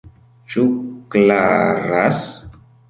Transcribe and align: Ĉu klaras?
Ĉu 0.53 0.63
klaras? 1.17 2.27